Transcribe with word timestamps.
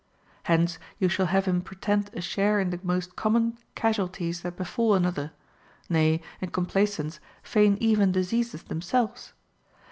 Hence 0.49 0.79
you 0.97 1.07
shall 1.09 1.27
have 1.27 1.45
him 1.45 1.61
pre 1.61 1.77
tend 1.77 2.09
a 2.15 2.21
share 2.21 2.59
in 2.59 2.71
the 2.71 2.79
most 2.81 3.15
common 3.15 3.59
casualties 3.75 4.41
that 4.41 4.55
befall 4.57 4.95
another, 4.95 5.31
nay, 5.89 6.21
in 6.41 6.49
complaisance, 6.49 7.19
feign 7.43 7.77
even 7.79 8.11
diseases 8.11 8.63
them 8.63 8.81
selves. 8.81 9.33